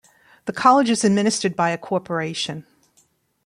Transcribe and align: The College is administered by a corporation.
The 0.45 0.51
College 0.51 0.89
is 0.89 1.03
administered 1.03 1.55
by 1.55 1.69
a 1.69 1.77
corporation. 1.77 2.65